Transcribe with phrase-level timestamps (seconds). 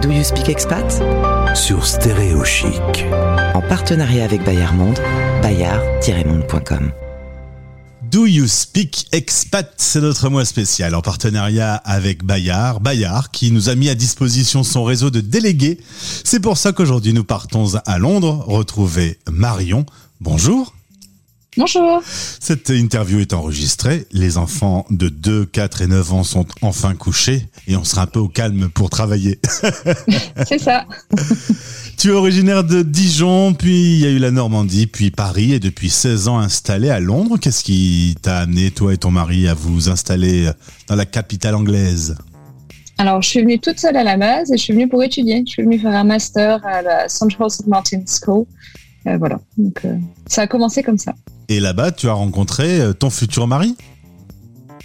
[0.00, 1.02] Do You Speak Expat?
[1.54, 3.04] Sur Stéréo Chic.
[3.54, 4.98] En partenariat avec Bayard Monde,
[5.42, 6.90] bayard-monde.com.
[8.10, 12.80] Do You Speak Expat, c'est notre mois spécial en partenariat avec Bayard.
[12.80, 15.78] Bayard qui nous a mis à disposition son réseau de délégués.
[16.24, 19.84] C'est pour ça qu'aujourd'hui nous partons à Londres retrouver Marion.
[20.22, 20.72] Bonjour.
[21.56, 22.00] Bonjour.
[22.04, 24.06] Cette interview est enregistrée.
[24.12, 28.06] Les enfants de 2, 4 et 9 ans sont enfin couchés et on sera un
[28.06, 29.40] peu au calme pour travailler.
[30.46, 30.86] C'est ça.
[31.98, 35.58] tu es originaire de Dijon, puis il y a eu la Normandie, puis Paris et
[35.58, 37.36] depuis 16 ans installé à Londres.
[37.36, 40.48] Qu'est-ce qui t'a amené, toi et ton mari, à vous installer
[40.86, 42.16] dans la capitale anglaise?
[42.98, 45.42] Alors, je suis venue toute seule à la base et je suis venue pour étudier.
[45.44, 47.66] Je suis venue faire un master à la Central St.
[47.66, 48.46] Martin's School.
[49.06, 49.96] Euh, voilà, donc euh,
[50.26, 51.14] ça a commencé comme ça.
[51.50, 53.76] Et là-bas, tu as rencontré euh, ton futur mari?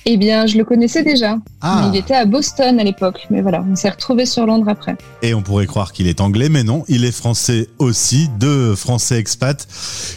[0.07, 1.37] Eh bien, je le connaissais déjà.
[1.61, 1.91] Ah.
[1.91, 3.27] Il était à Boston à l'époque.
[3.29, 4.95] Mais voilà, on s'est retrouvés sur Londres après.
[5.21, 8.29] Et on pourrait croire qu'il est anglais, mais non, il est français aussi.
[8.39, 9.67] Deux français expats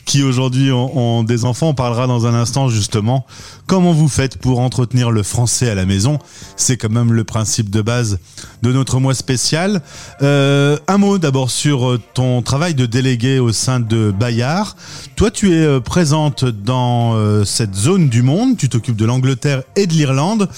[0.07, 1.69] qui aujourd'hui ont, des enfants.
[1.69, 3.27] On parlera dans un instant justement
[3.69, 6.19] comment vous faites pour entretenir le français à la maison?
[6.57, 8.19] C'est quand même le principe de base
[8.63, 9.83] de notre mois spécial.
[10.23, 14.75] Euh, un mot d'abord sur ton travail de délégué au sein de Bayard.
[15.15, 18.57] Toi, tu es euh, présente dans euh, cette zone du monde.
[18.57, 20.49] Tu t'occupes de l'Angleterre et de l'Irlande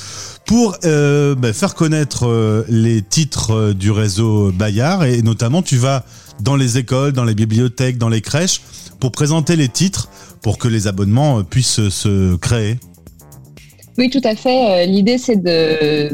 [0.50, 5.77] pour euh, bah, faire connaître euh, les titres euh, du réseau Bayard et notamment tu
[5.77, 6.05] vas
[6.41, 8.61] dans les écoles, dans les bibliothèques, dans les crèches
[8.98, 10.08] pour présenter les titres
[10.42, 12.78] pour que les abonnements puissent se créer.
[13.98, 14.86] Oui, tout à fait.
[14.86, 16.10] L'idée, c'est de,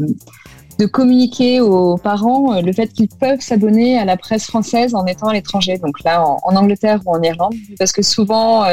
[0.93, 5.35] communiquer aux parents le fait qu'ils peuvent s'abonner à la presse française en étant à
[5.35, 8.67] l'étranger, donc là en, Angleterre ou en Irlande, parce que souvent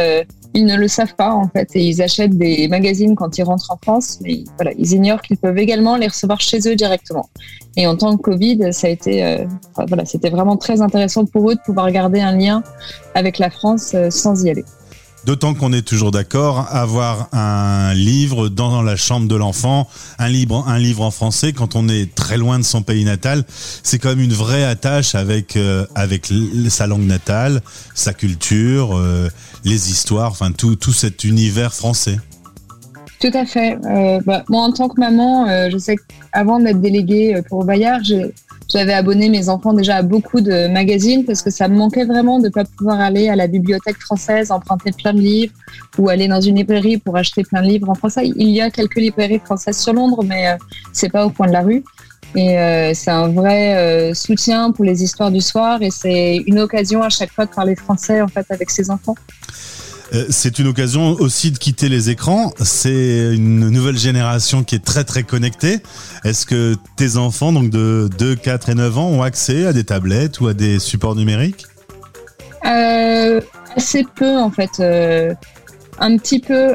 [0.53, 3.71] ils ne le savent pas en fait et ils achètent des magazines quand ils rentrent
[3.71, 7.29] en France, mais voilà, ils ignorent qu'ils peuvent également les recevoir chez eux directement.
[7.75, 9.45] Et en temps de Covid, ça a été, euh,
[9.87, 12.63] voilà, c'était vraiment très intéressant pour eux de pouvoir garder un lien
[13.15, 14.63] avec la France euh, sans y aller.
[15.25, 19.87] D'autant qu'on est toujours d'accord, avoir un livre dans la chambre de l'enfant,
[20.19, 20.65] un livre,
[20.99, 23.45] en français, quand on est très loin de son pays natal,
[23.83, 25.85] c'est quand même une vraie attache avec euh,
[26.67, 27.61] sa langue natale,
[27.95, 29.29] sa culture, euh,
[29.63, 32.17] les histoires, enfin tout tout cet univers français.
[33.21, 33.77] Tout à fait.
[33.85, 38.33] Euh, bah, moi, en tant que maman, je sais qu'avant d'être déléguée pour Bayard, j'ai
[38.73, 42.39] j'avais abonné mes enfants déjà à beaucoup de magazines parce que ça me manquait vraiment
[42.39, 45.53] de ne pas pouvoir aller à la bibliothèque française, emprunter plein de livres
[45.99, 48.31] ou aller dans une librairie pour acheter plein de livres en français.
[48.35, 50.55] Il y a quelques librairies françaises sur Londres, mais euh,
[50.91, 51.83] c'est pas au coin de la rue.
[52.35, 56.59] Et euh, c'est un vrai euh, soutien pour les histoires du soir et c'est une
[56.59, 59.15] occasion à chaque fois de parler français en fait avec ses enfants.
[60.13, 62.51] Euh, c'est une occasion aussi de quitter les écrans.
[62.61, 65.79] C'est une nouvelle génération qui est très très connectée.
[66.23, 69.83] Est-ce que tes enfants, donc de 2, 4 et 9 ans, ont accès à des
[69.83, 71.65] tablettes ou à des supports numériques?
[72.65, 73.41] Euh,
[73.75, 74.69] Assez peu en fait.
[74.79, 75.33] Euh,
[75.99, 76.73] un petit peu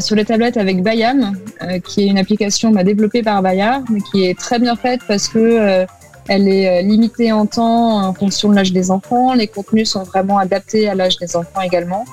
[0.00, 1.36] sur les tablettes avec Bayam,
[1.84, 5.26] qui est une application bah, développée par Bayard, mais qui est très bien faite parce
[5.26, 5.84] que
[6.28, 9.34] elle est limitée en temps en fonction de l'âge des enfants.
[9.34, 12.04] Les contenus sont vraiment adaptés à l'âge des enfants également.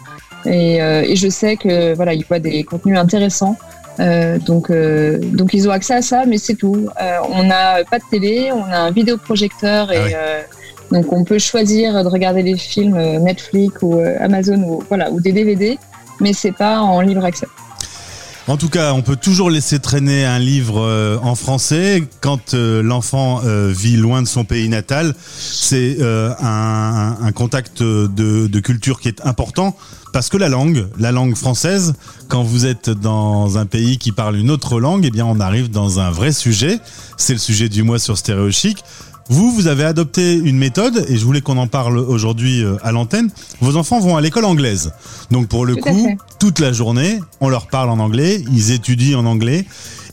[0.48, 3.58] Euh, et, je sais que voilà, ils voient des contenus intéressants.
[4.00, 6.88] Euh, donc, euh, donc ils ont accès à ça, mais c'est tout.
[7.30, 10.44] on n'a pas de télé, on a un vidéoprojecteur et ah
[10.90, 15.34] donc on peut choisir de regarder des films Netflix ou Amazon ou voilà ou des
[15.34, 15.78] DVD,
[16.22, 17.48] mais c'est pas en libre accès.
[18.48, 23.98] En tout cas, on peut toujours laisser traîner un livre en français quand l'enfant vit
[23.98, 25.14] loin de son pays natal.
[25.38, 29.76] C'est un, contact de, culture qui est important
[30.14, 31.94] parce que la langue, la langue française,
[32.30, 35.70] quand vous êtes dans un pays qui parle une autre langue, eh bien, on arrive
[35.70, 36.80] dans un vrai sujet.
[37.18, 38.82] C'est le sujet du mois sur Stéréo Chic.
[39.30, 42.92] Vous, vous avez adopté une méthode, et je voulais qu'on en parle aujourd'hui euh, à
[42.92, 43.30] l'antenne.
[43.60, 44.94] Vos enfants vont à l'école anglaise.
[45.32, 49.26] Donc, pour le coup, toute la journée, on leur parle en anglais, ils étudient en
[49.26, 49.66] anglais,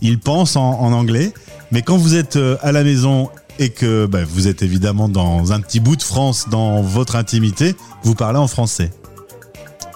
[0.03, 1.33] ils pensent en, anglais.
[1.71, 3.31] Mais quand vous êtes euh, à la maison
[3.61, 7.77] et que bah, vous êtes évidemment dans un petit bout de France, dans votre intimité,
[8.03, 8.91] vous parlez en français.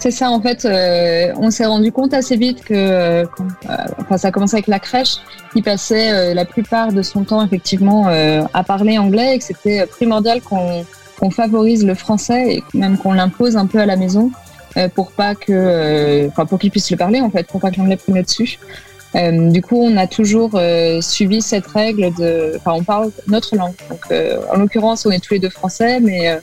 [0.01, 4.17] C'est ça, en fait, euh, on s'est rendu compte assez vite que, euh, euh, enfin,
[4.17, 5.17] ça a commencé avec la crèche,
[5.53, 8.07] qui passait la plupart de son temps effectivement
[8.53, 13.57] à parler anglais et que c'était primordial qu'on favorise le français et même qu'on l'impose
[13.57, 14.31] un peu à la maison
[14.95, 17.97] pour pas que, enfin, pour qu'il puisse le parler en fait, pour pas que l'anglais
[17.97, 18.59] prenne dessus.
[19.15, 20.61] du coup, on a toujours
[21.01, 23.75] suivi cette règle de, enfin, on parle notre langue.
[23.89, 24.05] Donc,
[24.53, 26.39] en l'occurrence, on est tous les deux français, mais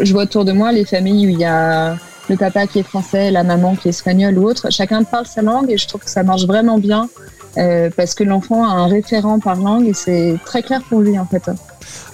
[0.00, 1.96] je vois autour de moi les familles où il y a
[2.28, 4.70] le papa qui est français, la maman qui est espagnole ou autre.
[4.70, 7.08] Chacun parle sa langue et je trouve que ça marche vraiment bien
[7.96, 11.26] parce que l'enfant a un référent par langue et c'est très clair pour lui en
[11.26, 11.50] fait.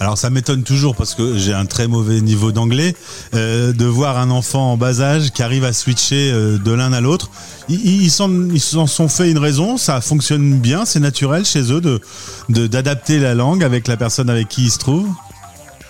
[0.01, 2.95] Alors ça m'étonne toujours parce que j'ai un très mauvais niveau d'anglais
[3.35, 6.93] euh, de voir un enfant en bas âge qui arrive à switcher euh, de l'un
[6.93, 7.31] à l'autre.
[7.69, 12.01] Ils s'en ils sont fait une raison, ça fonctionne bien, c'est naturel chez eux de
[12.49, 15.09] d'adapter la langue avec la personne avec qui ils se trouvent.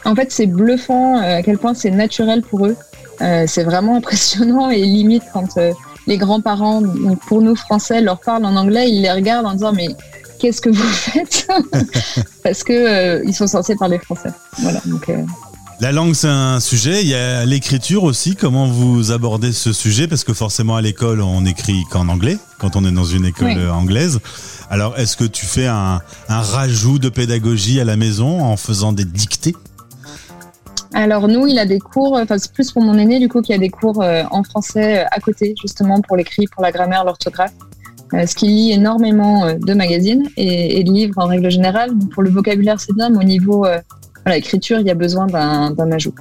[0.04, 2.76] En fait, c'est bluffant euh, à quel point c'est naturel pour eux.
[3.19, 5.58] C'est vraiment impressionnant et limite quand
[6.06, 6.82] les grands-parents,
[7.26, 9.88] pour nous français, leur parlent en anglais, ils les regardent en disant mais
[10.38, 11.49] qu'est-ce que vous faites?
[12.43, 14.31] Parce que euh, ils sont censés parler français.
[14.58, 14.81] Voilà.
[14.84, 15.22] Donc, euh.
[15.81, 17.02] La langue, c'est un sujet.
[17.02, 18.37] Il y a l'écriture aussi.
[18.37, 20.06] Comment vous abordez ce sujet?
[20.06, 23.70] Parce que forcément, à l'école, on écrit qu'en anglais, quand on est dans une école
[23.70, 24.20] anglaise.
[24.70, 29.05] Alors, est-ce que tu fais un, rajout de pédagogie à la maison en faisant des
[29.05, 29.56] dictées?
[30.94, 33.52] Alors nous, il a des cours, enfin c'est plus pour mon aîné du coup qui
[33.52, 37.52] a des cours euh, en français à côté justement pour l'écrit, pour la grammaire, l'orthographe.
[38.14, 41.93] Euh, ce qui lit énormément euh, de magazines et, de livres en règle générale.
[42.12, 43.81] pour le vocabulaire, c'est bien, mais au niveau euh,
[44.32, 46.14] l'écriture, il y a besoin d'un ajout.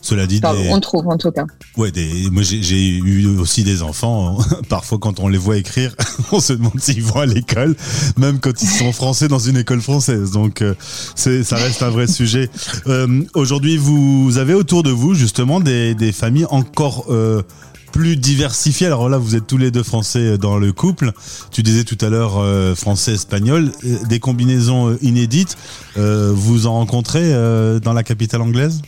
[0.00, 0.40] Cela dit,
[0.70, 1.44] on trouve en tout cas.
[1.76, 4.38] Ouais, des, moi j'ai eu aussi des enfants.
[4.68, 5.94] Parfois, quand on les voit écrire,
[6.32, 7.76] on se demande s'ils vont à l'école,
[8.16, 10.32] même quand ils sont français dans une école française.
[10.32, 10.62] Donc,
[11.14, 12.50] c'est ça reste un vrai sujet.
[13.34, 17.06] Aujourd'hui, vous avez autour de vous justement des, des familles encore
[17.94, 18.88] plus diversifié.
[18.88, 21.12] Alors là, vous êtes tous les deux français dans le couple.
[21.52, 23.70] Tu disais tout à l'heure euh, français-espagnol.
[23.84, 25.56] Euh, des combinaisons euh, inédites,
[25.94, 27.32] vous en rencontrez
[27.80, 28.82] dans la capitale anglaise?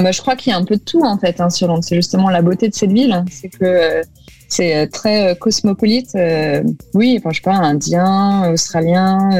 [0.00, 1.84] Bah, Je crois qu'il y a un peu de tout en fait hein, sur Londres.
[1.84, 3.24] C'est justement la beauté de cette ville.
[3.30, 4.02] C'est que
[4.48, 6.16] c'est très cosmopolite.
[6.92, 9.30] oui, je sais pas, indien, australien.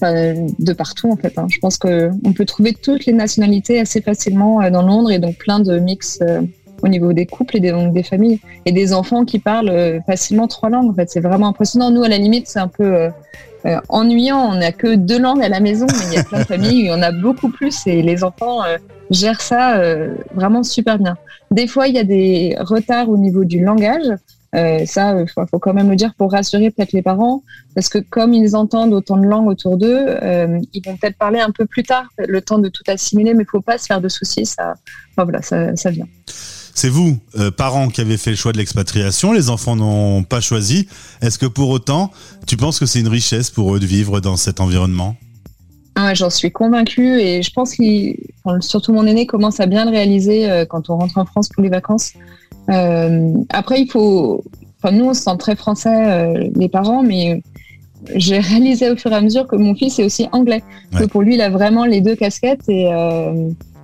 [0.00, 1.36] de partout en fait.
[1.36, 1.46] Hein.
[1.50, 5.60] Je pense qu'on peut trouver toutes les nationalités assez facilement dans Londres et donc plein
[5.60, 6.20] de mix
[6.84, 10.46] au niveau des couples et des, des familles et des enfants qui parlent euh, facilement
[10.46, 10.90] trois langues.
[10.90, 11.90] En fait, c'est vraiment impressionnant.
[11.90, 13.10] Nous, à la limite, c'est un peu euh,
[13.64, 14.38] euh, ennuyant.
[14.38, 16.82] On n'a que deux langues à la maison, mais il y a plein de familles
[16.82, 18.60] où il y en a beaucoup plus et les enfants
[19.10, 19.80] gèrent ça
[20.34, 21.16] vraiment super bien.
[21.50, 24.06] Des fois, il y a des retards au niveau du langage.
[24.86, 27.42] ça, il faut, quand même le dire pour rassurer peut-être les parents,
[27.74, 30.18] parce que comme ils entendent autant de langues autour d'eux,
[30.74, 33.50] ils vont peut-être parler un peu plus tard, le temps de tout assimiler, mais il
[33.50, 34.74] faut pas se faire de soucis, ça,
[35.16, 36.06] voilà, ça vient.
[36.84, 39.32] C'est vous, euh, parents, qui avez fait le choix de l'expatriation.
[39.32, 40.86] Les enfants n'ont pas choisi.
[41.22, 42.10] Est-ce que pour autant,
[42.46, 45.16] tu penses que c'est une richesse pour eux de vivre dans cet environnement?
[45.94, 47.82] Ah J'en suis convaincue et je pense que
[48.60, 51.62] surtout mon aîné commence à bien le réaliser euh, quand on rentre en France pour
[51.62, 52.12] les vacances.
[52.68, 54.44] Euh, après, il faut.
[54.76, 57.42] Enfin, nous, on se sent très français, les parents, mais
[58.14, 60.62] j'ai réalisé au fur et à mesure que mon fils est aussi anglais.
[60.98, 62.90] Que pour lui, il a vraiment les deux casquettes et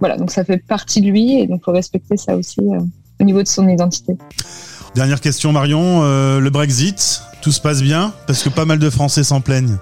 [0.00, 2.81] voilà, donc ça fait partie de lui et donc faut respecter ça aussi euh,
[3.20, 4.17] au niveau de son identité.
[4.94, 8.91] Dernière question Marion, euh, le Brexit, tout se passe bien parce que pas mal de
[8.91, 9.76] Français s'en plaignent.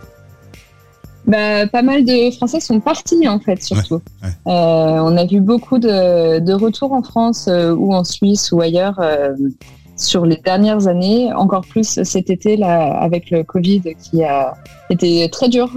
[1.27, 4.01] Bah, pas mal de Français sont partis en fait surtout.
[4.25, 9.01] Euh, on a vu beaucoup de, de retours en France ou en Suisse ou ailleurs
[9.97, 14.55] sur les dernières années, encore plus cet été là avec le Covid qui a
[14.91, 15.71] été très dur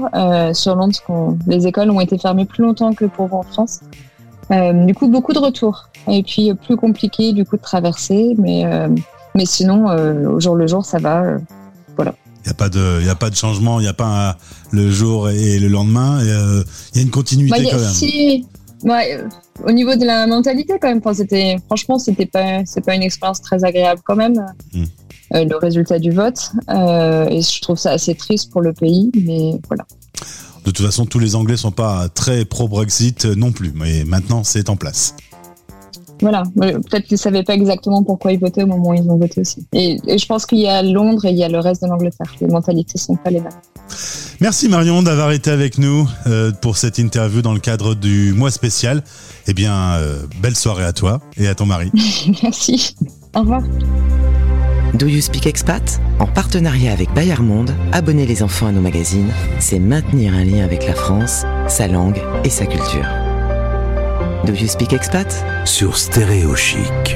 [0.53, 1.35] sur Londres.
[1.47, 3.81] Les écoles ont été fermées plus longtemps que pour en France.
[4.51, 5.89] Euh, du coup, beaucoup de retours.
[6.07, 8.35] Et puis, plus compliqué, du coup, de traverser.
[8.37, 8.89] Mais, euh,
[9.35, 11.37] mais sinon, euh, au jour le jour, ça va.
[11.95, 12.15] voilà.
[12.43, 14.35] Il n'y a, pas de, a pas de changement, il n'y a pas
[14.71, 16.19] le jour et le lendemain.
[16.21, 17.91] Il y a une continuité bah, quand même.
[17.91, 18.47] Si,
[19.63, 23.41] au niveau de la mentalité, quand même, c'était, franchement, c'était pas, c'est pas une expérience
[23.41, 24.43] très agréable quand même.
[24.73, 24.85] Hmm.
[25.33, 26.51] le résultat du vote.
[26.67, 29.85] et je trouve ça assez triste pour le pays, mais voilà.
[30.65, 34.69] De toute façon, tous les Anglais sont pas très pro-Brexit non plus, mais maintenant c'est
[34.69, 35.15] en place.
[36.21, 39.17] Voilà, peut-être qu'ils ne savaient pas exactement pourquoi ils votaient au moment où ils ont
[39.17, 39.65] voté aussi.
[39.73, 42.31] Et, je pense qu'il y a Londres et il y a le reste de l'Angleterre.
[42.39, 43.51] Les mentalités sont pas les mêmes.
[44.39, 48.51] Merci Marion d'avoir été avec nous euh, pour cette interview dans le cadre du mois
[48.51, 49.03] spécial.
[49.47, 51.91] Eh bien, euh, belle soirée à toi et à ton mari.
[52.43, 52.95] Merci.
[53.35, 53.61] Au revoir.
[54.93, 56.01] Do You Speak Expat?
[56.19, 60.65] En partenariat avec Bayard Monde, abonner les enfants à nos magazines, c'est maintenir un lien
[60.65, 63.07] avec la France, sa langue et sa culture.
[64.45, 65.45] Do You Speak Expat?
[65.63, 67.15] Sur Stéréo Chic.